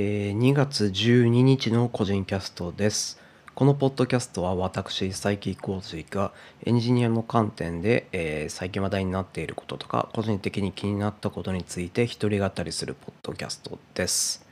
[0.00, 3.18] えー2月12日の個人キャストです。
[3.56, 6.30] このポッドキャストは私、佐伯浩二が
[6.64, 14.46] エンジニアの観点で、えー最近話題になっていることとか、個人的に気になったことについて一人語りするポッドキャストです。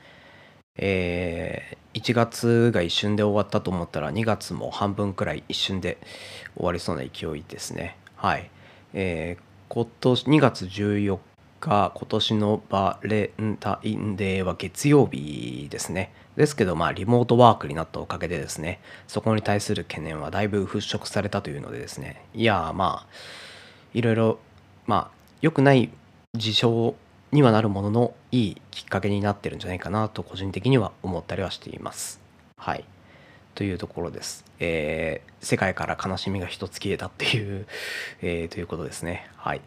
[0.75, 5.97] えー1月が一瞬で終わったと思ったら2月も半分くらい一瞬で
[6.57, 7.95] 終わりそうな勢いですね。
[8.17, 8.51] はい。
[8.93, 11.19] えー今年2月14
[11.59, 16.13] 日、今年のバレンタインデーは月曜日ですね。
[16.35, 23.13] ですけど、まあ、リモートワークになったおかげでですね、そこに対する懸念はだいぶ払拭されたというのでですね、いや、まあ、
[23.93, 24.39] いろいろ、
[24.85, 25.89] まあ、良くない
[26.35, 26.95] 事象
[27.31, 32.19] にはなるものの、いいきっかけになってるんじゃないかなと、個人的には思ったりはしています。
[32.57, 32.85] はい。
[33.55, 34.45] というところです。
[34.59, 37.67] えー世界から悲しみが一つ消えたっていう、
[38.23, 39.29] えーということですね。
[39.35, 39.61] はい。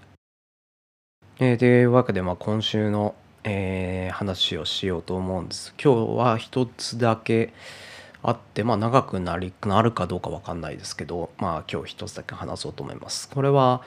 [1.43, 5.73] えーというわけで、まあ、今週の、えー話をしようと思うんです。
[5.83, 7.55] 今日は一つだけ
[8.23, 13.31] あって、まあ、長くなりなるかどうかわかんないですけど、まあ、今日一つだけ話そうと思います。
[13.31, 13.81] これは、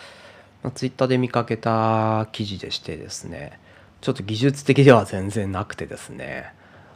[0.64, 3.60] まあ、ツイッターで見かけた記事でしてですね、
[4.02, 6.52] ちょっと技術的では全然なくてですね、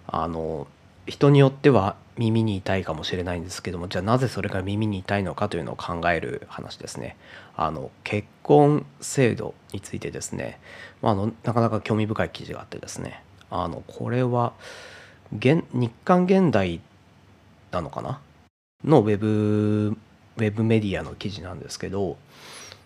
[0.08, 0.66] あの、
[1.08, 7.16] 人によっては耳に痛いかもしれないんですけどもじゃあなぜそれが耳に痛いのかというのを考える話ですね。
[7.56, 10.60] あの結婚制度についてですね、
[11.02, 13.24] まあ、のなかなか興味深い記事があってですね。
[13.50, 14.54] あのこれは
[15.36, 16.82] 現日刊現代
[17.72, 18.20] なのかな？
[18.84, 19.98] のウェブ
[20.38, 22.18] ウェブメディアの記事なんですけど、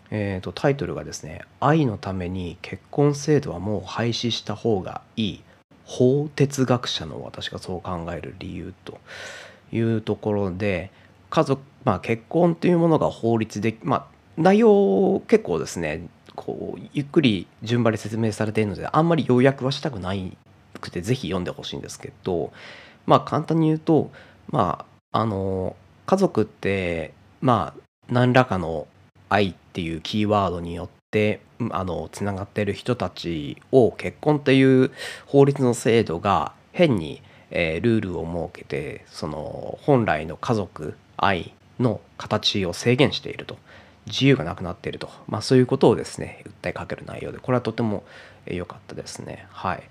[0.09, 5.43] えー、とタイトルがですね「愛のために結婚制度はもう廃止した方がいい」
[5.91, 8.97] 法哲学者の私がそう考える理由と
[9.73, 10.89] いうところで
[11.29, 14.05] 家族、まあ、結婚というものが法律で、まあ、
[14.37, 20.37] 内容結構ですねこうゆっくり順番に説明されているのであんまり要約はしたくない
[20.79, 22.53] くてぜひ読んでほしいんですけど
[23.05, 24.11] まあ簡単に言うと
[24.47, 25.75] まああの
[26.05, 28.87] 家族ってまあ何らかの
[29.27, 34.91] 愛っていうキーワードによってあのつながってる人たちを結婚っていう
[35.27, 43.57] 法律の制度が変に、えールールを設けてその本来の家族愛の形を制限していると。
[44.07, 48.03] 自由がなくなっていると、まあ、そういうことをですね訴えかける内容でこれはとても
[48.47, 49.45] えー良かったですね。
[49.51, 49.83] はい。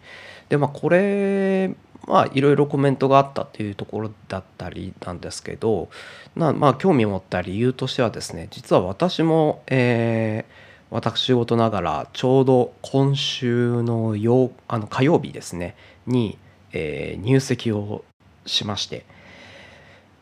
[0.49, 1.73] でまあこれ
[2.07, 5.89] まあいろいろコメントがあったっていうところだったりなんですけど
[6.35, 16.39] なまあ興味を持った理由としてはですね実は私もえー私事ながらちょうど今週のよあの火曜日ですねに、
[16.73, 18.05] えー入籍を
[18.47, 19.05] しまして。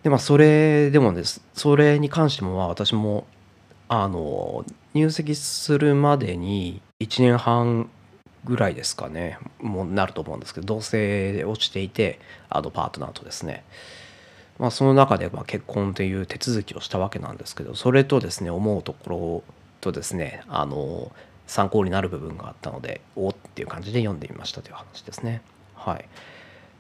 [0.03, 1.43] でまあそれでもです。
[1.55, 3.27] それに関してもまあ私も
[3.89, 4.65] あの
[4.95, 7.89] 入籍するまでに1年半
[8.45, 12.19] ぐらいですかねもうなると思うんですけど同棲をしていて
[12.49, 13.65] あのパートナーとですね。
[14.59, 21.13] まあその中でまあ結婚という手続きをしたわけなんですけどそれとですね思うところとですねあの
[21.47, 25.41] 参考になる部分があったのでおっていう感じで読んでみましたという話ですね。
[25.75, 26.05] はい。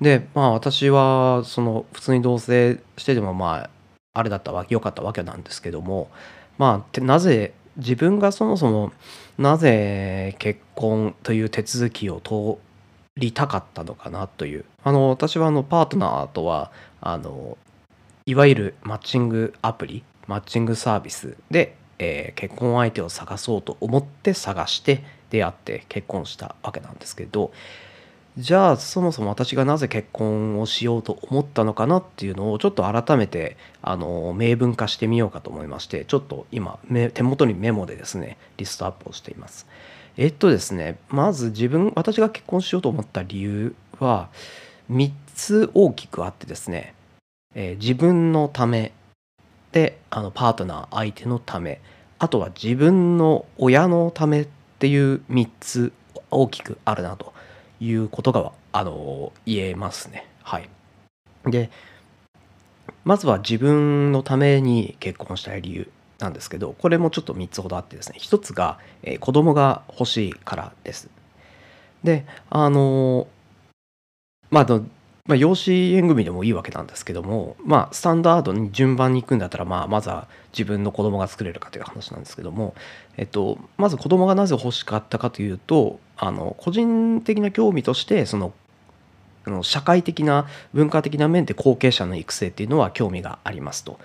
[0.00, 3.70] でまあ私はその普通に同棲しててもまあ
[4.14, 6.10] あれだったわけ良かったわけなんですけども
[6.56, 8.92] まあなぜ自分がそもそも
[9.38, 12.60] なぜ結婚という手続きを通
[13.16, 16.70] りたかったのかなというあの私はあのパートナーとは
[17.00, 17.56] あの
[18.26, 27.53] いわゆるマッチングアプリマッチングサービスで、えー結婚相手を探そうと思って探して出会って結婚したわけなんですけど
[28.38, 36.78] じゃあそもそも私がなぜ結婚をしようと思ったのかなっていうのをちょっと改めてあの明文化してみようかと思いましてちょっと今
[37.14, 39.66] 手元にメモでですねリストアップをしています。
[40.16, 44.28] えっとですねまず自分私が結婚しようと思った理由は
[44.91, 46.94] 3つ大きくあってですね、
[47.54, 48.92] えー自分のため
[49.73, 51.81] であのパートナー相手のため
[52.19, 54.49] あとは自分の親のためっ
[54.79, 55.93] ていう3つ
[56.31, 57.33] 大きくあるなと
[57.81, 60.27] いうことがあの言えますね。
[60.43, 60.69] はい、
[61.47, 61.70] で
[63.05, 71.09] まずは自分のために結婚したい理由なんですけどこれもちょっと3つほどあってですね1つが、えー子供が欲しいからです。
[72.03, 73.29] であの
[74.50, 74.64] まあ
[75.28, 82.75] まあ、養子縁組でもいいわけなんですけども、まあ、スタンダードに順番に行くんだったら、まあ、まずは自分の子供が作れるかという話なんですけども、
[83.19, 88.54] えっと、まず子供がなぜ欲しかったかというとあの個人的な興味としてその
[89.46, 93.98] の社会的な文化的な面で後継者の育成っていうのは興味がありますと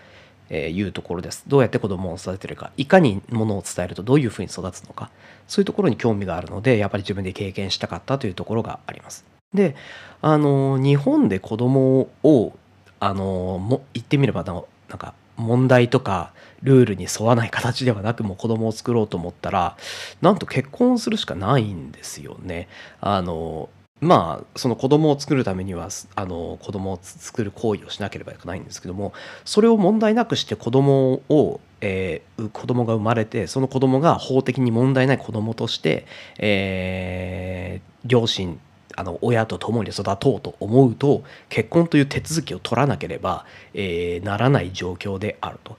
[0.50, 1.44] えいうところです。
[1.48, 5.10] どうやって子供を育てるかいかにものを伝えるとどういうふうに育つのか
[5.48, 9.33] そういうところに興味があるのでやっぱり自分で経験したかったというところがあります。
[9.54, 9.76] で
[10.22, 12.54] あの日本で子供を
[13.00, 14.64] あのも言ってみればなん
[14.98, 19.76] か問題とかルールに沿わない形ではなくもう子供を作ろうと思ったら
[20.22, 22.70] なんと結婚するしかないんですよね。
[23.02, 23.70] あの
[24.00, 29.14] まあその子供を作るためにはあの子供を作る行為をしなければいけないんですけども
[29.46, 36.06] それを問題なくして子供を、えー、子供が生まれてその子供が法的に問題ない子供として、
[36.38, 38.60] えー、両親
[38.96, 45.72] あの親と共に育とうと思うと結婚という手続きを取らなければ、えー、ならない状況であると。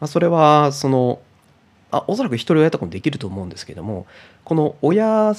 [0.00, 1.20] まあ、それはその
[1.90, 4.06] あおそらく一人親とかもできると思うんですけども
[4.44, 5.32] この親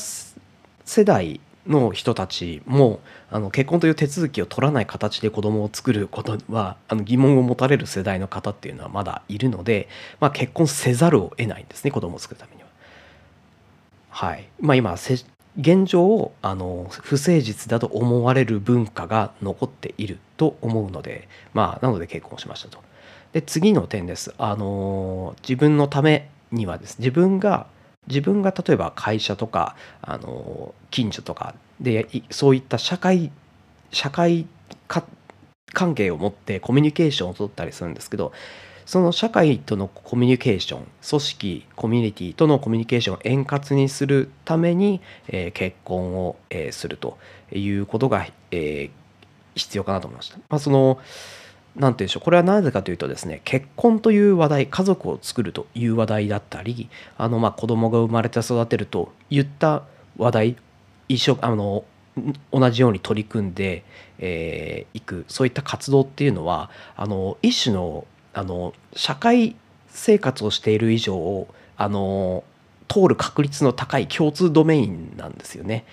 [0.86, 3.00] 世代の人たちも
[3.30, 9.90] あの結婚という手続きを取らない形で子供を作ることはあの疑問を持たれる世代の方っていうのはまだいるので、
[10.20, 12.70] まあ、結婚せざるを得ないんですね子供を作るためには。
[14.10, 14.96] はいまあ、今
[15.58, 22.80] 現状あの不誠実だと思われる文化が残っていると思うのでまあなので結婚しましたと。
[23.32, 24.34] で次の点です。
[24.38, 27.68] あの自分のためにはです自分が
[28.08, 33.32] 自分が例えば会社とかあの近所とかでそういった社会
[33.92, 34.46] 社会
[35.74, 38.32] 関係を持ってコミュニケーションを取ったりするんですけど
[38.86, 47.18] その社会とのコミュニケーション組織コミュニティとのコミュニケーションを円滑にするために、えー、結婚を、えー、すると
[47.52, 48.90] いうことが、えー、
[49.56, 50.38] 必要かなと思いました。
[50.50, 51.00] まあ、その
[51.76, 59.84] 何て言うんでしょうこれはなぜかというとですね結婚という話題家族を作るという話題だったりあのまあ子供が生まれて育てるといった
[60.18, 60.56] 話題
[61.10, 61.84] 一緒あの
[62.52, 63.82] 同じように取り組んでい、
[64.20, 68.06] えー、くそういった活動っていうのはあの一種の
[68.36, 69.56] あの社会
[69.90, 71.48] 生活をしている以上
[71.78, 72.44] あの
[72.88, 75.86] 通る確率の高い共通ドメインなんですよね。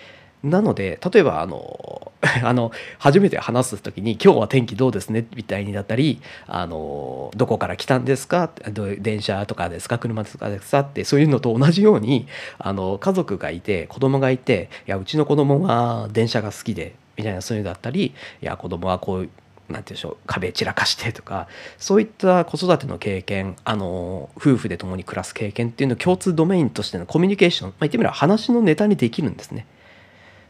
[0.43, 2.13] なので例えばあの
[2.43, 8.51] あの初めて話す時に「今日は天気どうですね」みたいになったり「あのどこから来たんですか?」
[8.99, 9.99] 電車とかですか？
[9.99, 12.27] 車ですかですか?」ってそういうのと同じように
[12.59, 18.07] あの家族がいて子供がいて「いやうちの子供は電車が好きで」みたいなそういうのだったり
[18.43, 19.29] 「いや子供はこう
[19.69, 21.49] なんて言うんでしょう壁散らかしてとか
[21.79, 29.67] そういった子育ての経験あの夫婦で共に暮らす経験っていうの共通ドメインとしてのコミュニケーション、まあ、言ってみれば話のネタにできるんですね。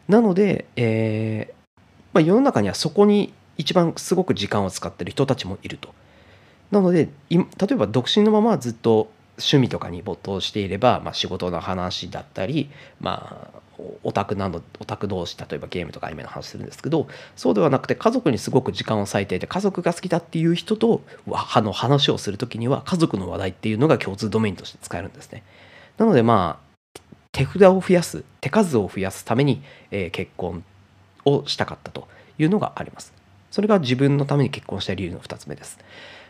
[0.08, 1.54] なので、えー
[2.12, 5.94] まあ、世の中にはそこに一番すごく時間を使ってる人たちもいると。
[6.70, 12.70] なので例えば独身のままずっと趣味とかに没頭していれば、まあ、仕事の話だったり、
[13.00, 13.60] まあ、
[14.02, 25.42] オタクなどオタク同士例えばゲームとかアニメの話するんですけどそうではなくて家族にすごく時間を割いていて家族が好きだっていう人とあの話をする時には家族の話題っていうのが共通ドメインとして使えるんですね。
[25.98, 26.72] なのでまあ
[27.32, 30.64] 手札を増やす手数を増やすために、えー、結婚
[31.24, 32.08] をしたかったと
[32.38, 33.12] いうのがあります。
[33.50, 35.78] それが自分のために結婚した理由の2つ目です。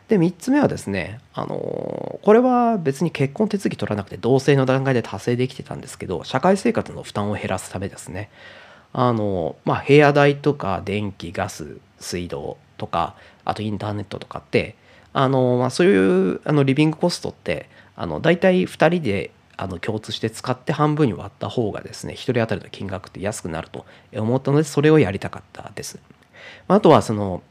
[0.09, 8.29] で3つ目はですね、あのこれは別に結婚手続き取らなくて同性の段階で達成できてたんですけど社会生活の負担を減らすためですね
[8.93, 13.15] あの、まあ、部屋代とか電気ガス水道とか
[13.45, 14.77] あとインターネットとかって
[15.13, 25.99] あの、まあ、そういうあのリビングコストってあの大体2人であの共通して使って半分に割った方がですね1人当たりの金額って安くなると思ったのでそれをやりたかったです。
[26.69, 27.43] あとはその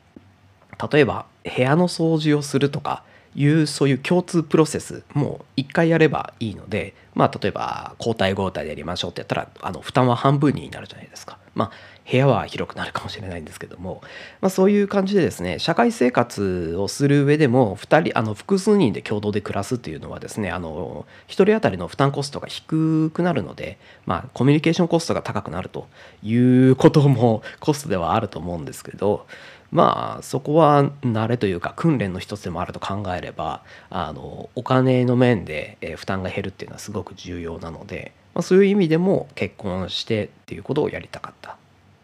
[0.92, 3.04] 例えば部屋の掃除をするとか
[3.36, 11.38] いうそういう共通プロセスも1回やればいいのでまあ例えば交代交代でやりましょうってやったらあの負担は半分になるじゃないですか。
[11.56, 11.72] まあ
[12.10, 14.02] 部屋は広くなるかもしれないんですけども、
[14.42, 25.88] まあ、そういう感じでですね社会生活をする上でも2人あの複数人で共同で暮らすっていうのはですねあの1人当たりの負担コストが低くなるので、まあ、コミュニケーションコストが高くなると
[26.24, 29.26] いうことも コストではあると思うんですけど
[29.72, 41.61] まあそこは慣れというか訓練の一つでもあると考えればあのお金の面で負担が減るっていうのはすごく重要なので、まあ、そういう意味でも結婚してっていうことをやりたかった。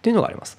[0.07, 0.57] っていうのがあります。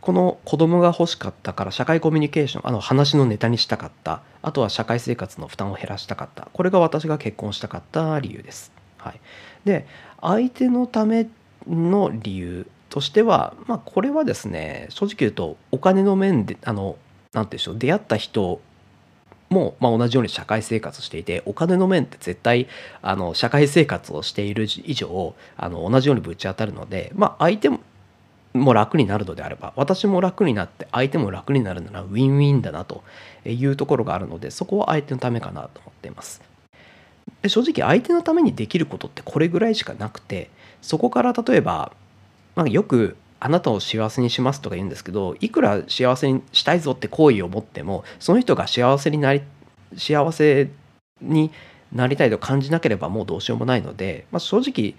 [0.00, 8.72] この子供が欲しかったから社会コミュニケーションあの話のネタにしたかったあとは社会生活の負担を減らしたかったこれが私が結婚したかった理由です。
[8.98, 9.20] はい、
[9.64, 9.86] で
[10.20, 11.28] 相手のため
[11.68, 16.96] の理由としては、まあ、これはですね正直言うとお金の面であの
[17.32, 18.60] 何て言うんでしょう出会った人
[19.50, 22.66] も、まあ、同じように社会生活していてお金の面って絶対
[23.02, 27.78] あの社会生活をしている以上あの同じようにぶち当たるので、まあ、相手も
[28.54, 33.02] も楽になるのであれば私も楽になって相手も楽になるならウィンウィンだなと
[33.44, 36.42] いうところがあるのでそこは相手のためかなと思っています。
[37.40, 41.92] で正直相手のためにできることってこれぐらいしかなくてそこから例えば
[42.54, 49.42] まあ、よくあなたを幸せにしますとか言うんですけどいくら幸せにしたいぞって好意を持ってもその人が幸せになり
[49.96, 50.70] 幸せ
[51.20, 51.50] に
[51.92, 54.94] なりたいと感じなければもうどうしようもないので、まあ、正直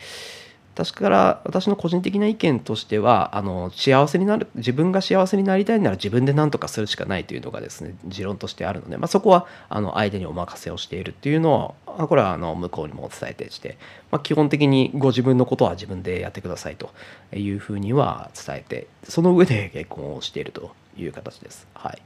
[0.73, 13.77] 私から私の個人的な意見としてはあの幸せになる自分が幸せになりたいなら自分で何とかするしかないというのがですね持論としてあるので、まあ、そこはあの相手にお任せをしているっていうのはこれはあの向こうにもお伝えてして、
[14.09, 16.89] まあ、基本的にご自分のことは自分でやってくださいと
[17.35, 21.67] いうふうには伝えてその上で結婚をしているという形です。
[21.75, 22.01] はい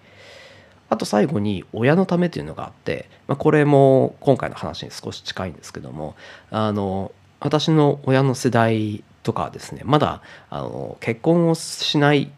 [0.89, 6.15] あと最後に親のためというのがあって、まあ、これも今回の話に少し近いんですけども
[6.49, 12.31] あの私の親の世代とかですねまだあの結婚をしない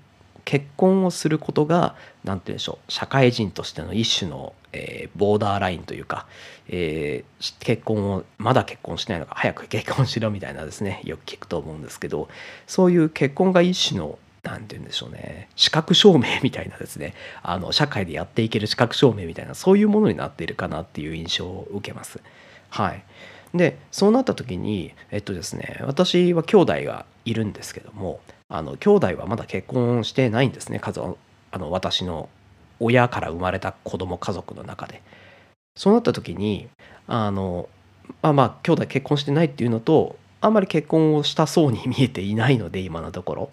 [0.46, 6.26] 結婚をすることが何て言うんでしょう社会人としての一種の、えー、ボーダーラインというか、
[6.68, 12.30] えー、結婚をまだ結婚しないのか早く結婚しろみたいなですねよく聞くと思うんですけど
[12.66, 17.14] そういう結婚が一種の何て言うんでしょうね資格証明みたいなですね
[17.44, 22.20] あの社会でやっていける資格証明みたいなそういうものになっているかなっていう印象を受けます。
[22.70, 23.04] はい
[23.54, 31.18] でそうなった時にえっとですね私は兄弟がいるんですけどもあの兄弟はまだ結婚してないんですね家族
[31.52, 32.30] あの私の
[32.80, 35.02] 親から生まれた子供家族の中で。
[35.76, 36.68] そうなった時に
[37.08, 37.70] あの
[38.22, 43.52] まあまあ兄弟結婚してないっていうのとあんまり結婚をしたそうに見えていないので今のところ。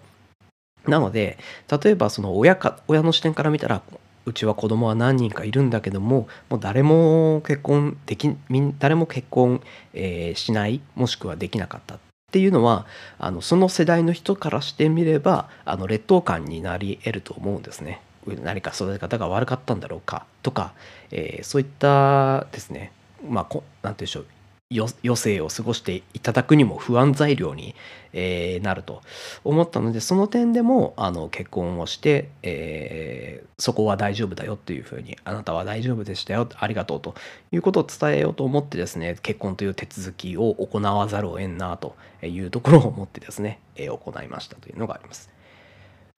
[0.87, 1.37] なので
[1.83, 3.81] 例えばその親か親の視点から見たら
[4.27, 8.35] うちは子供は何人かいるんだけどももう誰も結婚でき
[8.77, 9.61] 誰も結婚、
[9.93, 12.85] えー、しないもしくはできなかったっていうのは
[13.19, 18.01] あのその世代の人からしてみればあの劣等感になり得ると思うんですね。
[18.43, 20.73] 何か育て方が悪かったんだろうかとか、
[21.11, 22.91] えー、そういったですね
[23.25, 24.25] まあ何て言うんでしょう
[24.69, 27.73] 余生を過ごしていただくにも不安材料に、
[28.11, 29.01] えー、なると
[29.45, 37.15] 思ったのでその点でもあの結婚をして、えー、そこは大丈夫だよっていうふうにあなたは大丈夫でしたよありがとうと
[37.53, 45.36] いうことを伝えようと思ってですね結婚という手続きを行わざるを得んなというところを思ってですね、行いましたというのがあります。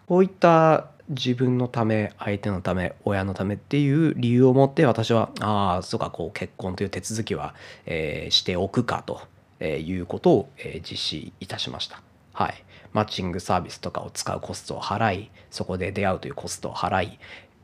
[0.10, 7.54] こういった自分のため相手のため親のためっていう理由を持って私はああそうかこう結婚という手続きは、
[7.86, 9.22] えー、しておくかと
[9.64, 12.02] いうことを、えー、実施いたしました。
[12.34, 17.20] はい、マッチングサービスとかを使うコストを払いそこで出会うというコストを払い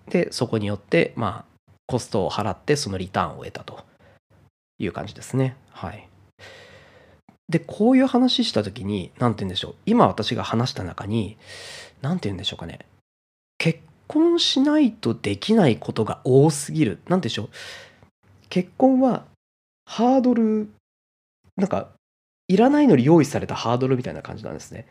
[0.10, 3.84] でそこによってまあコストを払ってそのリターンを得たと
[4.78, 5.56] いう感じですね。
[5.72, 6.08] はい。
[7.50, 11.38] でこういう話した時に何て言うんでしょう今私が話した中に
[12.02, 12.80] 何て言うんでしょうかね
[13.58, 17.00] 結婚しないとできないことが多すぎる。
[17.08, 17.50] なんでしょう。
[18.50, 19.25] 結婚は
[19.86, 20.70] ハードル、
[21.56, 21.90] なんか、
[22.48, 24.88] いらないのに用意されたハードルみたいな感じなんですね。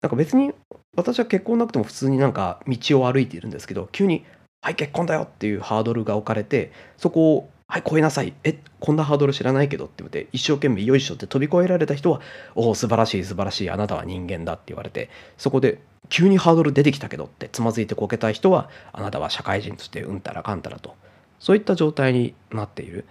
[0.00, 0.52] なんか別に
[0.96, 4.24] 私は結婚なくても普通になんか道を歩いているんですけど、急に、
[4.60, 8.32] はい、結婚だよっていうハードルが置かれて、そこを、はい、越えなさい。
[8.44, 12.20] え、こんなハードル知らないけどって言って、一生懸命よいしょって飛び越えられた人は、
[12.54, 20.94] おお、素晴らしい、素晴らしい、あなたは人間だって言われて、そこで、急にハードル出てきたけどってつまずいてこけた人はあなたは社会人としてうんたらかんたらと。
[21.40, 23.06] そういった状態になっている。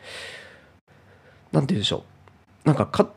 [1.52, 2.06] 何て言うんでしょ
[2.64, 2.68] う。
[2.68, 3.10] なんかか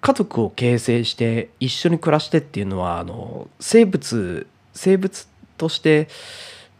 [0.00, 5.28] 家族を形成して一緒に暮らしてっていうのはあの生物生物
[5.58, 6.08] として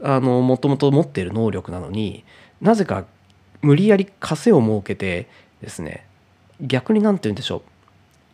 [0.03, 2.25] あのもともと持っている能力なのに
[2.63, 3.05] なぜか
[3.65, 5.27] 無理やり枷を設けて
[5.61, 6.07] ですね
[6.61, 7.63] 逆に何て言うんでしょう。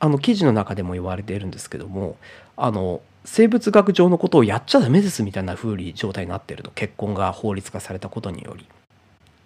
[0.01, 2.17] あの記事の中でも言われているんですけども
[2.57, 8.67] あの生物学上のことをやっちゃダメですみたいな風に状態になっていると結婚が法律化されたことにより。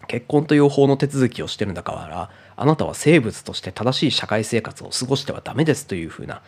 [0.07, 6.43] 結婚という法の手続きをしてるんだからあなたは生物として正しい社会生活を過ごしてはダメですというふうな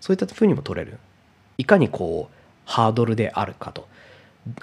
[0.00, 0.98] そういったふうにも取れる。
[1.56, 3.88] いかにこうハードルであるかと。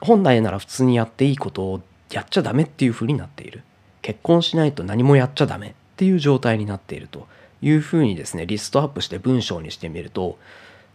[0.02, 1.82] 本来なら普通にやっていいことを
[2.12, 3.64] やっちゃダメっていうふうになっている。
[4.06, 7.28] 結婚しないと何もやっちゃダメっていう状態になっていると
[7.64, 10.38] いうふうにですねリストアップして文章にしてみると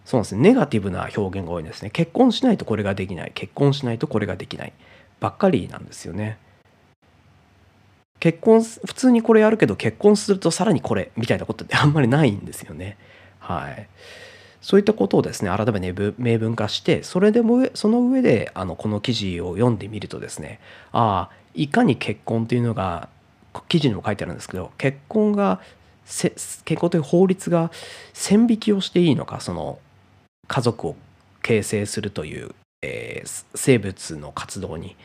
[0.05, 0.43] そうなんですね。
[0.43, 1.91] ネガティブな表現が多いんですね。
[1.91, 3.33] 結婚しないとこれができない。
[3.35, 4.73] 結婚しないとこれができない
[5.19, 6.39] ばっかりなんですよね。
[8.21, 12.97] 結婚普通にこれやるけど結婚するとさらにこれみたいなことってあんまりないんですよね。
[13.41, 13.89] はい。
[14.61, 20.61] そういったことをですね改めて明文化してそれでもその上であのこの記事を読んでみるとですね
[20.93, 23.09] ああいかに結婚っていうのが
[23.69, 25.61] 記事にも書いてあるんですけど結婚が
[26.05, 27.71] 結婚という法律が
[28.13, 29.79] 線引きをしていいのかその
[30.49, 30.97] 家族を
[31.43, 34.97] 形成するという、えー、生物の活動に、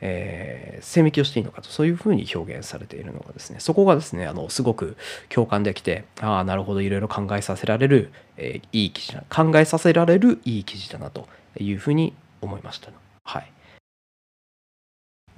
[0.00, 4.96] えー、線引きをしていいのかとそういうふうに表現されているのがですねそこがですねあのすごく
[5.30, 11.26] 共感できてああなるほどいろいろ考えさせられる、えー、いい記事だ考えさせられるいい記事だなと
[11.58, 12.12] いうふうに
[12.42, 12.90] 思いました、
[13.24, 13.50] はい。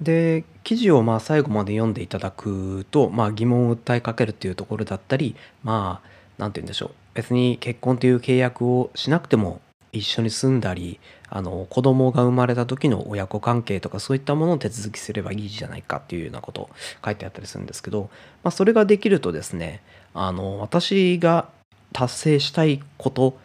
[0.01, 6.91] で記事をまあ最後まで読んでいただくと、まあ、疑問を訴えかけるっていうところだったりまあ何て言うんでしょう。
[7.15, 9.59] 別に結婚という契約をしなくても
[9.91, 10.99] 一緒に住んだり
[11.29, 16.69] あの子供が生まれた時の親子関係とかそういったものを手続きすればいいじゃないかっていうようなこと
[17.03, 18.09] 書いてあったりするんですけど、
[18.43, 19.81] まあ、それができるとですね
[20.13, 21.49] あの私が
[21.91, 23.37] 達成したいこと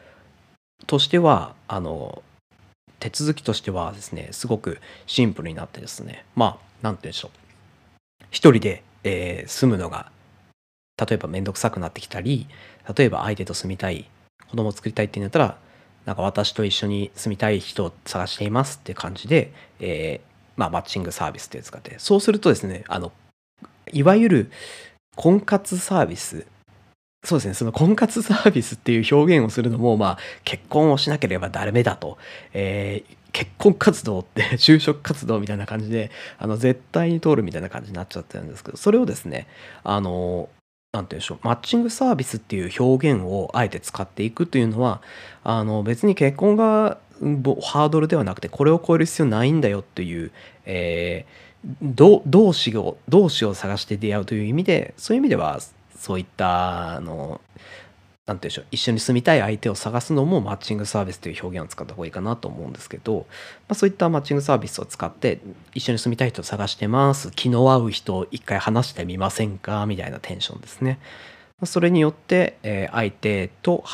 [0.86, 2.22] としてはあの
[3.02, 8.26] 手続きとしてはですねすごくシンプルになってですねまあ何て言うんでしょう。
[8.30, 10.12] 一人で、えー、住むのが
[10.96, 12.46] 例えば面倒くさくなってきたり
[12.96, 14.08] 例えば相手と住みたい
[14.48, 15.58] 子供を作りたいっていうんだったら
[16.04, 23.10] なんか私と一緒に住みたい人を探していますって感じで、えー、まあ、マッチングサービスって使ってそうするとですねあの
[23.92, 24.50] いわゆる
[25.16, 26.46] 婚活サービス
[27.24, 27.54] そうですね。
[27.54, 32.18] その婚活サービスっていう表現をするのも、まあ、結婚をしなければダメだと、
[32.52, 39.46] えー、結婚活動って 就職活動みたいな感じであの絶対に通るみたいな感じになっちゃってるんですけどそれをですね
[39.84, 40.48] あの
[40.92, 45.00] 何て言うんでしょうマッチングサービスっていう表現をあえて使っていくというのは
[45.44, 46.98] あの別に結婚が
[47.62, 50.32] ハードルではなくてこれを超える必要ないんだよっていう、
[50.66, 55.60] えー、同士を同士を探して出会うという意味でそういう意味では
[56.02, 57.40] そういったあの
[58.26, 63.24] 何て言うんでしょう一緒に住みたい相手を探すのもマッチングサービスという表現を使った方がいいかなと思うんですけど、ま
[63.68, 65.38] あ、そういったマッチングサービスを使って
[65.74, 70.98] 一緒に住みたい人を探してます気の合う人を一回話してみませんかみたいなテンションですね。
[71.64, 73.84] それによって、えー、相手と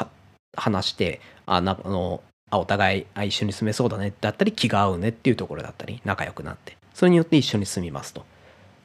[0.56, 8.24] 話してあなあのあお互いあ一緒に住めそうだねだったり気が合うねっていうところだったり仲良くなってそれによって一緒に住みますと。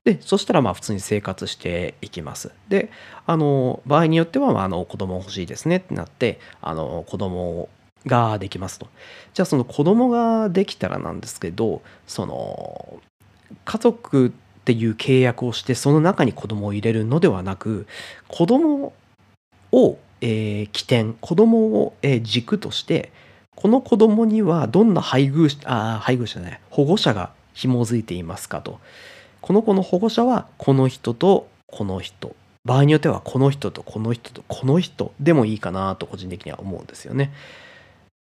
[0.06, 2.52] でそしたらまあ普通に生活していきます。
[2.68, 2.92] で
[3.26, 7.70] あの場合によっては、まあ、あの子供欲しいですねってなってあの子供
[8.06, 8.88] ができますと。
[9.34, 13.00] じゃあその子供ができたらなんですけどその
[13.64, 14.32] 家族っ
[14.66, 17.88] ていう契約をしてその中に子供を入れるのではなく
[18.28, 18.94] 子供
[19.72, 23.12] を、えー、起点子供を、えー、軸として
[23.56, 28.80] この子供にはどんな配偶者あ配偶者じゃない保護者が紐づいていますかと。
[29.44, 37.26] この子の保護者はこの人とこの人場合によってはこの人とこの人とこの人でもいいかなと個人的には思うんですよね。
[37.26, 37.36] まあ、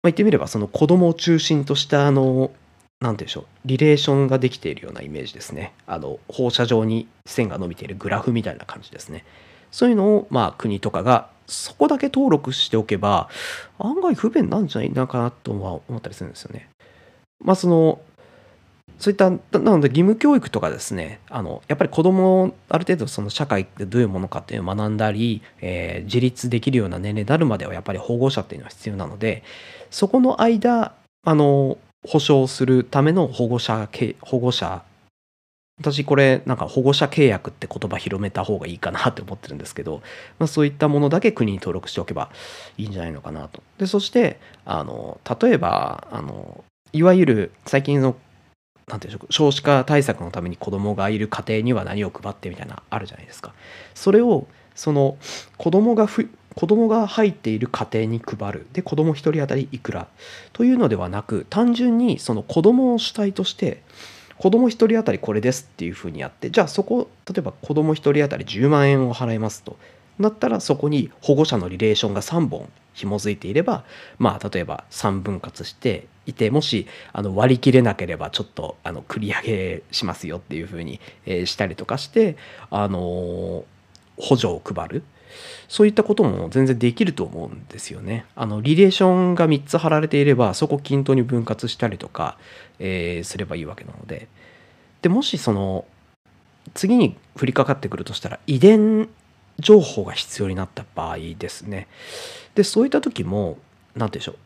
[0.04, 2.52] 言ってみればその子供を中心としたあの何て
[3.00, 5.72] 言うんでしょうリレーションができているようなイメージですね。
[5.88, 9.24] あの放射状に線が伸びているグラフみたいな感じですね。
[9.72, 13.28] そういうのをまあ国とかがそこだけ登録しておけば
[13.80, 16.68] 案外不便なんじゃないかなとは思ったりするんですよね。
[17.44, 17.98] まあその
[18.98, 19.38] そういったな
[19.70, 29.44] ので義務教育とかですねあのやっぱり子供をある程度その社会ってどういうものかっていうのを学んだり、えー、自立できるような年齢になるまではやっぱり保護者っていうのは必要なので
[29.90, 33.88] そこの間あの保障するための保護者
[34.22, 34.82] 保護者
[35.80, 40.02] 私これなんか保護者契約って言葉広めた方がいいかなって思ってるんですけど、
[40.38, 42.30] まあ、そういったものだけ国に登録しておけば
[42.76, 43.62] いいんじゃないのかなと。
[43.78, 48.16] でそしてあの例えばあのいわゆる最近の
[48.88, 53.54] なんていうでしょう少子化対策のために子供がいる家庭には何を配ってみたいなあるじゃないですか。
[53.94, 55.16] それをその
[55.56, 58.66] 子供がふ子供が入っている家庭に配る。
[58.72, 60.08] で子供1人当たりいくら。
[60.52, 63.82] というのではなく単純にその子供を主体として
[64.38, 69.76] 子供1人当たりこれですっていうふうにやってじゃあそこ例えば子供1人当たり10万円を払いますと。
[70.20, 73.84] だったらそこに保護者のリレーションが3本紐づいていれば
[74.18, 82.36] まあ例えば3分割していてもしあの割り切れなければちょっとあの繰り上げしますよっていうふうに、えー、したりとかして
[82.70, 83.64] あの
[84.18, 85.02] 補助を配る
[85.68, 88.24] そういったことも全然できると思うんですよね。
[88.34, 92.36] あのリレーションが3つ貼られていればそこ均等に分割したりとか、
[92.78, 94.28] えー、すればいいわけなので
[95.00, 95.86] でもしその
[96.74, 99.08] 次に降りかかってくるとしたら遺伝
[99.58, 101.88] 情報が必要になった場合ですね。
[102.54, 103.58] でそういった時も
[103.94, 104.36] 何て言うんでしょう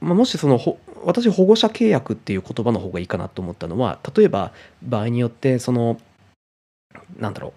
[0.00, 0.58] まあ、もしその
[1.04, 5.98] 私保護者契約っていう言葉の方がいいかなと思ったのは例えば場合によってその
[7.18, 7.52] なんだろう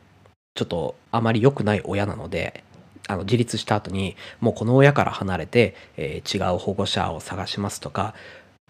[0.55, 2.63] ちょっとあまり良くない親なので
[3.07, 8.13] あの自立した後にもうこの親から離れて、えー、違う保護者を探しますとか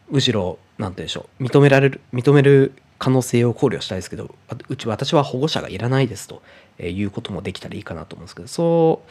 [0.09, 4.35] むしろ何て言うんでしょう認められる認める可能性を考慮したいですけど
[4.69, 6.43] うち私は保護者がいらないですと。
[6.79, 9.01] いうこともできたらいいかなと思うんですけどそ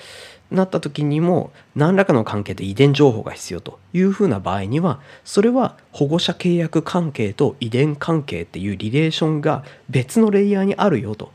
[0.50, 11.32] うなった時にも何らかの関係で遺伝情報が必要というふうな場合にはそれは保護者契約関係と遺伝関係っていうリレーションが別のレイヤーにあるよと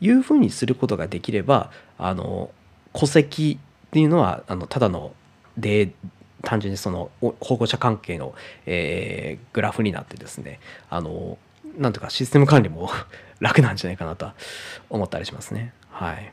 [0.00, 2.50] いうふうにすることができればあの
[2.92, 5.12] 戸籍っていうのはあのただの
[5.56, 5.92] で
[6.42, 7.10] 単純にその
[7.40, 8.34] 保護者関係の、
[8.66, 10.60] えー、グラフになってですね
[10.90, 11.38] あの
[11.78, 12.90] なんとかシステム管理も
[13.40, 14.30] 楽なんじゃないかなと
[14.90, 15.72] 思ったりしますね。
[15.90, 16.32] はい、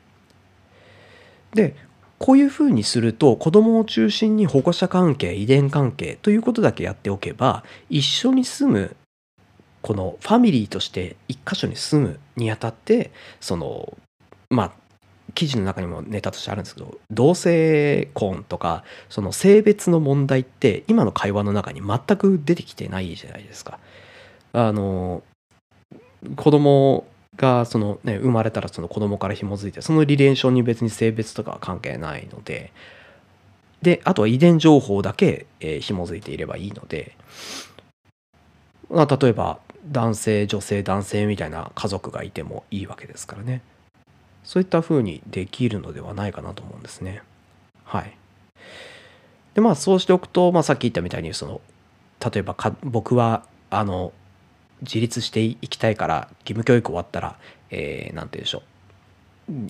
[1.53, 1.75] で
[2.19, 8.95] こういうふうにすると子どもを中心に保護者関係遺伝関係ということだけやっておけば一緒に住む
[9.81, 13.11] このファミリーとして一箇所に住むにあたって
[13.41, 13.97] その
[14.49, 14.71] まあ
[15.33, 23.79] 記事の中にもネタとしてあるんですけど同性婚とかその性別の問題って今の会話の中に全く出てきてないじゃないですか。
[24.53, 25.23] あの
[26.35, 27.05] 子供
[27.35, 32.71] がその、ね、生まれたらその子供から紐づいてそのリレーションに別に性別とかは関係ないので
[33.81, 37.15] であとは遺伝情報だけ、えー、紐づいていればいいので、
[38.89, 43.61] まあ、例えば男性女性男性みたいな家族がいてもいいわけですからね。
[44.45, 47.21] そういった風にできるのではないかなと思うんですね。
[47.83, 48.15] はい。
[49.53, 51.61] でまあそうしておくと、まあ、さっき言ったみたいにその
[52.31, 54.13] 例えば僕はあの
[54.83, 57.37] 自立していきたいから義務教育終わったら何、
[57.71, 58.63] えー、て言うでしょう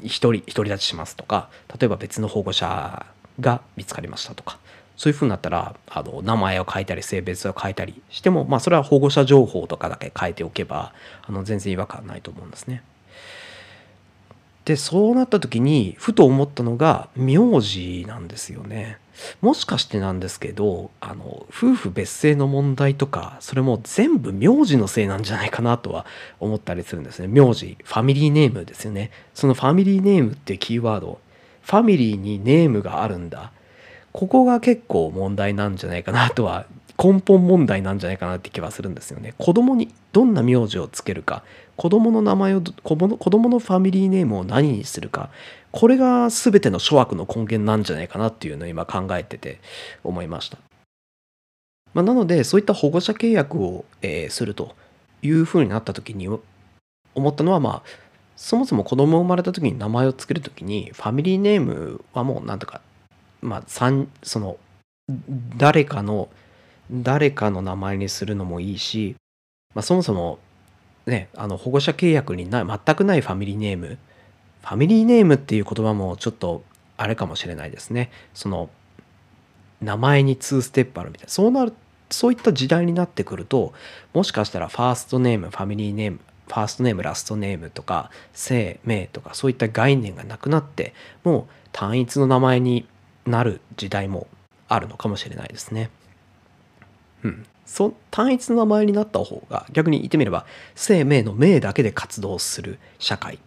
[0.04, 1.50] 一人独り立ちしますとか
[1.80, 3.06] 例えば別の保護者
[3.40, 4.60] が見つかりましたとか
[4.96, 12.84] そういうふうになったらあの名前を変えたり性別を変えたりしても、まあ、それは保護者情報とかだけ変えておけばあの全然違和感ないと思うんですね。
[14.66, 18.98] でそうなった時にふと思ったのが名字なんですよね。
[19.42, 26.06] もしかしてなんですけどあの夫婦別姓の問題とかそれも全部名字のせいなんじゃないかなとは
[26.40, 27.28] 思ったりするんですね。
[27.28, 29.12] 名字ファミリーネームですよね。
[29.34, 31.20] そのファミリーネームってキーワード
[31.62, 33.52] ファミリーにネームがあるんだ。
[34.12, 36.66] ここが結構問題なんじゃないかなとは
[37.04, 39.34] 根本問題なんじゃないかなって気はするんですよね。
[39.38, 41.44] 子供にどんな名字をつけるか
[41.76, 45.30] 子供の名前を子供のファミリーネームを何にするか
[45.74, 49.60] これが全ての諸悪の根源なんじゃないかなっていうのを今考えてて
[50.04, 50.60] 思いました。
[51.96, 54.76] まあ、なのでそういった保護者契約を、え、すると
[55.24, 58.04] いうふうになった時に思ったのはまあ
[58.36, 62.82] そもそも子供生まれた時に名前を付ける時にファミリーネームはもうなんとか
[63.42, 64.58] まあその
[65.58, 66.30] 誰かの
[66.92, 69.16] 誰かの名前にするのもいいし、
[69.74, 70.38] まあ、そもそも
[71.08, 73.98] ねあの保護者契約にな全くないファミリーネーム
[74.64, 76.64] ファミリーネームっていう言葉もちょっと
[76.98, 78.10] あれかもしれないですね。
[78.34, 78.70] その
[79.82, 81.30] 名前に2ステップあるみたいな。
[81.30, 81.74] そうなる、
[82.10, 83.74] そういった時代になってくると、
[84.14, 92.88] もしかしたらファーストネーム、ファミリーネーム、ファーストネーム、ラストネームとか、姓、名とかそういった概念がなくなって、もう単一の名前に
[93.26, 94.28] なる時代も
[94.70, 95.90] あるのかもしれないですね。
[97.24, 97.46] うん。
[97.66, 100.46] そ単一の名前になった方が逆に言ってみれば
[100.76, 103.40] 生命の命だけで活動する社会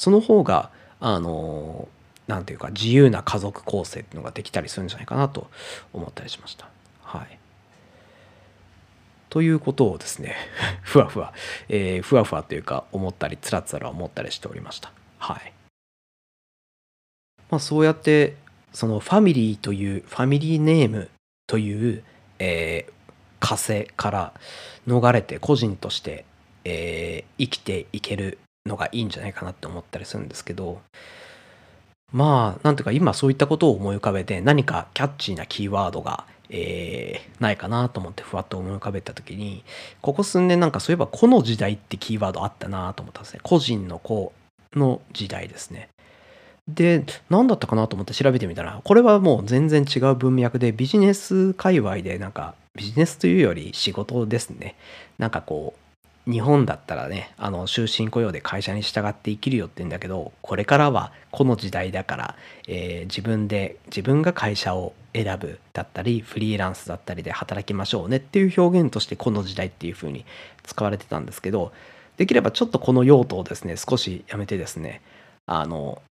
[0.00, 1.86] その方があの
[2.26, 5.50] 何て言うか自由な家族構成っていうのができたりするんじゃないかなと
[5.92, 6.70] 思ったりしました。
[7.02, 7.38] はい、
[9.28, 10.36] ということをですね
[10.80, 11.34] ふわふわ、
[11.68, 14.90] えー、ふわふわというか思ったりつらつら思ったりしておりました。
[15.18, 15.52] はい。
[17.50, 18.36] まあそうやって
[18.72, 21.10] そのファミリーというファミリーネーム
[21.46, 22.02] という、
[22.38, 22.92] えー、
[23.38, 24.32] 枷から
[24.88, 26.24] 逃れて個人として、
[26.64, 30.80] えー、生きていけるのがいいんじゃないかなって思ったりするんですけど
[32.12, 39.64] まあなんていうか今そういったことを思い浮かべて何かキャッチーなキーワードが、えー、ないかなと思ってふわっと思い浮かべた時に
[40.00, 43.40] ここ数年なんかそういえば個の時代ってキーワードあったなと思ったんですね。
[43.42, 44.32] 個人の子
[44.74, 45.88] の時代ですね。
[46.68, 54.76] で何だったかなと思って調べてみたらこれはもう全然違う文脈でビジネス界隈でなんかビジネスというより仕事ですね。
[55.18, 55.89] なんかこう
[56.26, 62.36] 日本だったらねあの終身雇用で会社に従って生きるよって言うんだけどこれからはこの時代だから、
[62.68, 70.24] えー、自分で自分が会社を選ぶだったりフリーランスだったりで働きましょうねっていう表現としてこの時代っていう風に
[70.62, 71.72] 使われてたんですけど
[72.16, 75.00] できればちょっとこの用途をですね少しやめてですね
[75.46, 76.02] あの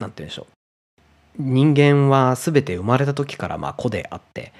[0.00, 0.54] 何て言うんでしょう。
[1.36, 4.52] 人間は全て生まれた時からまあ子であって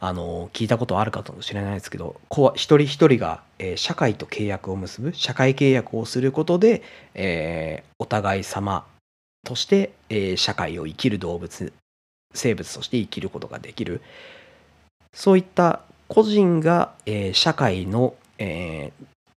[0.00, 2.20] あの聞いたことあるかもしれないですけど
[2.54, 6.82] 一人一人が、えー、社会と契約を結ぶ社会契約をすることで、
[7.14, 8.86] えー、お互い様
[9.44, 11.72] として、えー、社会を生きる動物
[12.34, 14.00] 生物として生きることができる
[15.12, 18.92] そういった個人が、え社会の、え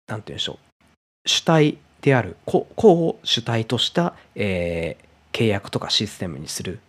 [0.06, 6.80] なんて言うんでしょう、主体である、個個を主体とした、えー契約とかシステムにする。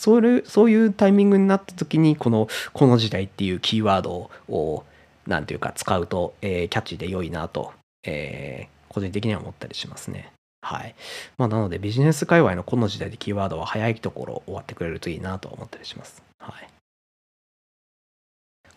[0.00, 4.84] そういうそういうタイミングになった時にこの「この時代」っていうキーワードを
[5.26, 10.32] 何ていうか使うと、えーキャッチーで良いなと、えー個人的には思ったりしますね。
[10.62, 10.96] はい。
[11.38, 16.22] まあ、なのでビジネス界隈のこの時代でキーワードは早いところ終わってくれるといいなと思ったりします。
[16.40, 16.79] はい。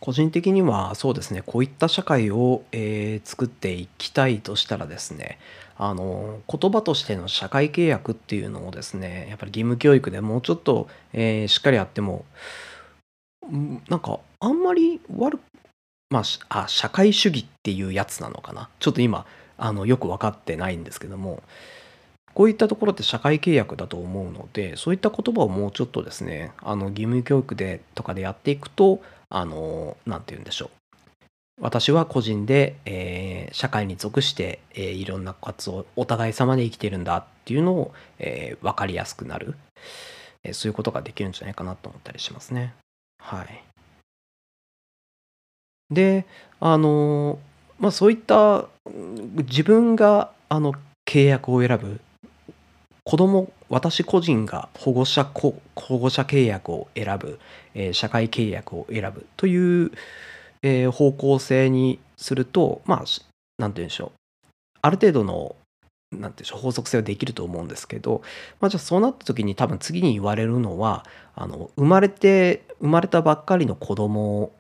[0.03, 5.39] 個人的にはそうですね、こういった社会を、えー作っていきたいとしたらですね、
[5.77, 12.25] あの、言葉としての社会契約っていうのをですね、やっぱり義務教育でもうちょっと、えーしっかりやっても、
[13.49, 15.41] ん、なんかあんまり悪く
[16.09, 18.69] まあ、あ、社会主義っていうやつなのかな。
[18.79, 19.25] ちょっと今、
[19.57, 21.41] あの、よく分かってないんですけども、
[22.33, 30.69] こういったところって社会契約だと思うので、そういった言葉をもうちょっとですね、あの、義務教育でとかでやっていくと、あの、なんて言うんでしょう。
[31.61, 39.55] 私は個人で、えー社会に属して、えーいろんな活動、お互い様で生きてるんだっていうのを、えー分かりやすくなる、
[40.43, 42.73] えーそういうことができるんじゃないかなと思ったりしますね。
[43.19, 43.63] はい。
[45.91, 46.25] で、
[46.59, 47.39] あの、
[47.79, 48.67] まあ、そういった
[49.47, 50.73] 自分があの
[51.05, 51.99] 契約を選ぶ
[53.03, 55.57] 子供私個人が保護者保
[55.97, 57.39] 護者契約を選ぶ、
[57.73, 59.91] えー社会契約を選ぶという、
[60.61, 63.25] えー方向性にするとまあし
[63.57, 64.11] なんて言うんでしょう。
[64.83, 65.55] ある程度の
[66.11, 68.21] なんて言うんでしょう法則性はできると思うんですけど、
[68.59, 74.51] まあ、じゃあそうなった時に多分次に言われるのはあの生まれて生まれたばっかりの子供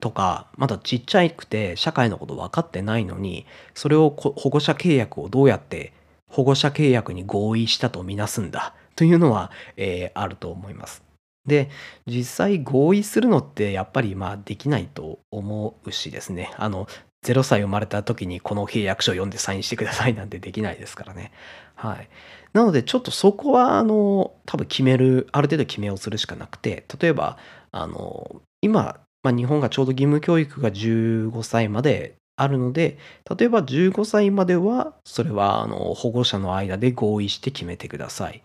[0.00, 5.92] とかまだちっちゃくて社会のこと分かってないのにそれを保護者契約をどうやって
[6.30, 11.06] 保護者契約に合意したとみなすんだというのは、えーあると思います。
[11.46, 11.70] で
[12.06, 16.88] 実際合意するのってやっぱりまあできないと思うしですねあの
[17.24, 21.32] 0歳生まれた時にこの契約書を読んでサインしてくださいなんてできないですからね。
[21.74, 22.08] はい。
[22.52, 27.36] なのでちょっとそこはあの多分決めるある程度決めをするしかなくて例えば
[27.72, 32.98] あの今、まあ、日本がちょうど義務教育が15歳まであるので
[33.38, 38.42] 例えば15歳まではそれはあの保護者の間で合意して決めてください。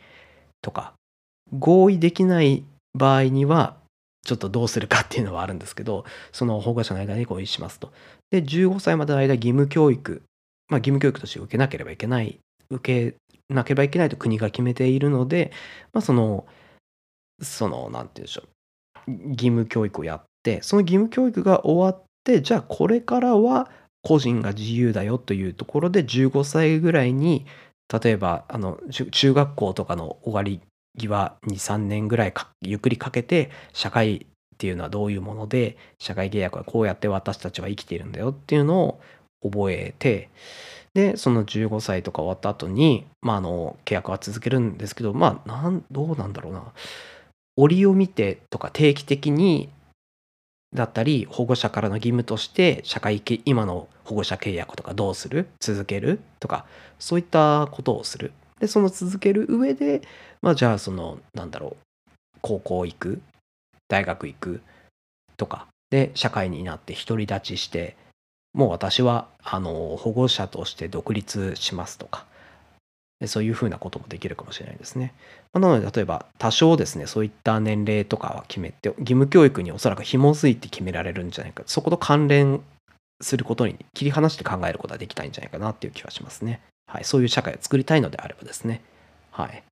[0.61, 0.93] とか
[1.57, 3.75] 合意できない場合には
[4.23, 7.91] ちょっとどうするかっていうのはあるんですけどその保護者の間で合意しますと。
[8.29, 10.21] で15歳までの間義務教育
[10.69, 13.15] まあ義務教育として受けなければいけない受け
[13.53, 15.51] なければいけないと国が決めているので
[15.91, 16.45] まあその
[17.41, 23.69] そのなんて言うんでしょう義務教育をやってその義務教育が終わってじゃあこれからは
[24.03, 27.45] 個人が自由だよというところで15歳ぐらいに
[28.01, 28.79] 例えばあの
[29.11, 30.61] 中学校とかの終わり
[30.97, 39.01] 際23年ぐらいゆっくりかけて社会っていうのはどういうもので社会契約はこうやって私たちは生きているんだよっていうのを
[39.43, 40.29] 覚えて
[40.93, 46.63] でその15歳とか終わった後にまああの契約は続けるんですけどまあなんどうなんだろうな。
[47.57, 49.69] 折を見てとか定期的に
[50.73, 55.47] だったり保護者からの義務として社会今の保護者契約とかどうする？
[55.59, 56.19] 続ける？
[56.39, 56.65] とか
[56.99, 58.31] そういったことをする。
[58.59, 60.01] でその続ける上で
[60.41, 62.07] まあじゃあそのなんだろう
[62.41, 63.21] 高校行く？
[63.89, 64.61] 大学行く？
[65.35, 67.97] とかで社会になって独り立ちして
[68.53, 72.25] もう私はあの保護者として独立しますとか
[73.27, 75.13] そういうふうなこともできるかもしれないですね。
[75.53, 82.61] なので例えば多少ですねそういった年齢とかは決めて義務教育におそらく紐づいて決められるんじゃないかそこと関連
[83.21, 86.61] することに切り離して考えることができたいんじゃないかなっていう気はしますね。
[86.87, 88.81] はい、そういう社会を作りたいのであればですね。
[89.31, 89.63] はい。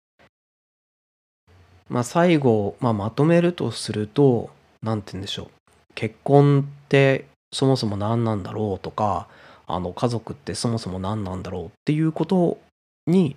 [1.89, 5.47] まあ最後、まあ、まとめるとすると何て言うんでしょう
[5.95, 9.27] 結婚ってそもそも何なんだろうとか
[9.67, 12.61] あの家族ってそもそも何なんだろうっていうことを
[13.07, 13.35] に、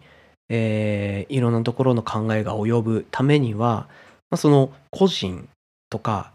[0.48, 3.88] えーいろんなところの考えが及ぶためには、
[4.30, 5.48] まあ、その個人
[5.88, 6.32] とか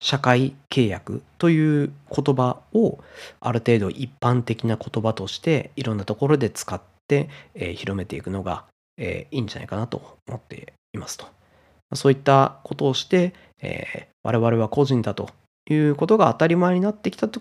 [0.00, 2.98] 社会契約という言葉を
[3.40, 8.64] ある程度一般的な言葉としていろんなところで使って、えー広めていくのが、
[8.96, 11.26] えーいいんじゃないかなと思っていますと。
[11.94, 15.30] そういったことをして、えー我々は個人だと
[15.70, 17.40] いうことが当たり前になってきたと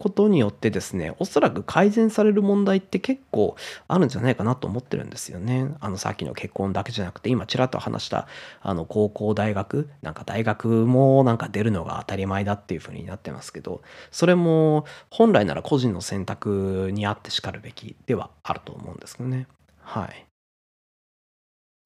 [0.00, 3.54] ことによってですね、おそらく改善される問題って結構
[3.86, 5.74] あるんじゃないかなと思ってるんですよね。
[5.78, 8.26] あのさっきの結婚だけじゃなくて、今ちらっと話した
[8.62, 19.46] あの高校、大学、なんか大学もなんか出るのが当たり前だっていう風になってますけど、それも本来なら個人の選択にあってしかるべきではあると思うんですけどね。
[19.82, 20.26] はい。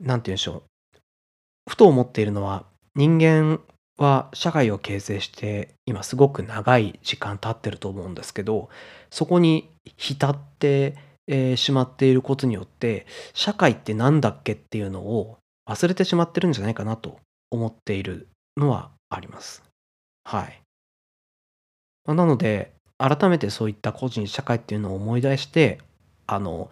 [0.01, 0.63] なんて言うんでしょ
[0.97, 0.99] う。
[1.69, 3.61] ふと思っているのは、人間
[3.97, 8.69] は社会を形成して今すごく長い時間経ってると思うんですけど
[9.11, 10.97] そこに浸って、
[11.57, 17.19] しまっていることによって社会って何だっけっていうのを忘れてしまってるんじゃないかなと
[17.51, 18.29] 思っている
[18.59, 19.63] のはあります。
[20.25, 20.61] はい。
[22.07, 25.79] なので改めてそういった個人社会っていうのを思い出して
[26.27, 26.71] あの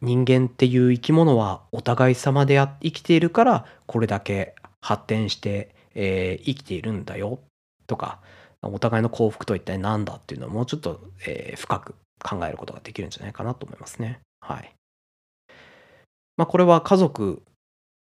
[0.00, 7.40] 人間っていう生き物はお互い様で生きているからこれだけ発展して、えー、生きているんだよ
[7.88, 8.20] とか
[8.62, 14.20] お互いの幸福とは一体何だっていうのをもうちょっと、えー、深く考えることができるんじゃないかなと思いますね。
[14.40, 14.74] はい。
[16.36, 17.42] まあこれは家族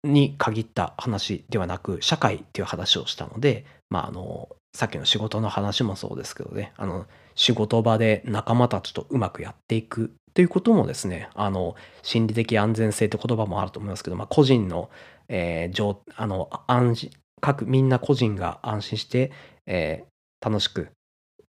[0.04, 14.88] に限った話ではなく社会っていう話をしたので、まああのさっきの仕事の話もそうですけどねあの仕事場で仲間たちとうまくやっていくということもですねあの心理的安全性って言葉もあると思いますけど、まあ、個人の,、
[15.28, 17.10] えー、あの安心
[17.42, 19.32] 各みんな個人が安心して、
[19.66, 20.88] えー、楽しく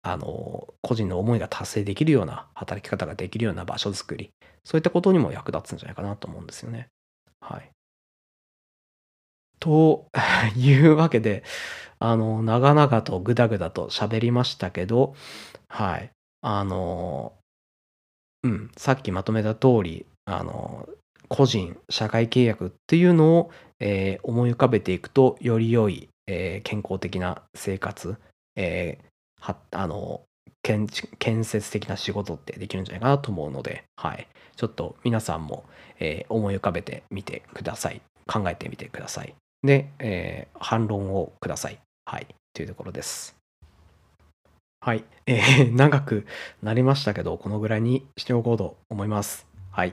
[0.03, 4.31] あの個人の思いが達成できるような働き方ができるような場所づくり
[4.65, 6.87] そういったことにも役立つんじゃないかなと思うんですよね。
[7.41, 7.71] はい、
[9.59, 10.07] と
[10.57, 11.43] いうわけで
[12.01, 15.15] あの、長々とぐだぐだと喋りましたけど、
[15.69, 16.11] はい。
[16.43, 17.35] あの、
[18.45, 20.89] うん、さっきまとめた通り、あの、
[21.29, 28.17] 個人、社会契約っていうのを、えー、思い浮かべていくと、より良い、えー、健康的な生活、
[28.57, 29.05] えー、
[29.41, 30.23] はあの
[30.63, 30.89] 建
[31.19, 35.65] 建設的な仕事ってできるんじゃないかなと思うので、はい、ちょっと皆さんも、
[36.01, 41.79] え、思い浮かべてみてください考えてみてくださいで、え、反論をください
[42.11, 43.37] はい、というところです。
[44.81, 46.27] はい、えー、 長く
[46.63, 49.47] なりましたけど、このぐらいにしておこうと思います。
[49.71, 49.93] はい。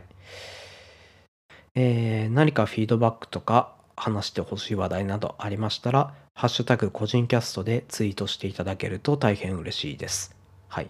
[1.76, 10.36] えー、何かフィードバックとか話してほしい話題などありましたら、ハッシュタグ個人キャストでツイートしていただけると大変嬉しいです。
[10.68, 10.90] はい。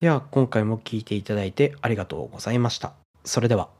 [0.00, 2.92] では、今回も聞いていただいてありがとうございました。
[3.24, 3.75] それでは。